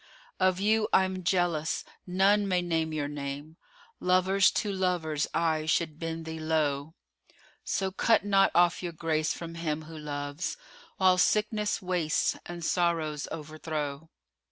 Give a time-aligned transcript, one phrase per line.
[0.39, 5.99] Of you I'm jealous: none may name your name: * Lovers to lovers aye should
[5.99, 6.95] bend thee low:
[7.63, 12.65] So cut not off your grace from him who loves * While sickness wastes and
[12.65, 14.09] sorrows overthrow.